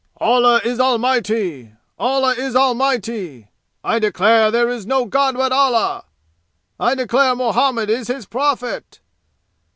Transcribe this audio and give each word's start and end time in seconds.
Allah 0.17 0.59
is 0.65 0.79
Almighty! 0.79 1.73
Allah 1.99 2.33
is 2.33 2.55
Almighty! 2.55 3.51
I 3.83 3.99
declare 3.99 4.49
there 4.49 4.67
is 4.67 4.87
no 4.87 5.05
God 5.05 5.35
but 5.35 5.51
Allah! 5.51 6.05
I 6.79 6.95
declare 6.95 7.35
Muhammad 7.35 7.87
is 7.87 8.07
his 8.07 8.25
prophet! 8.25 8.99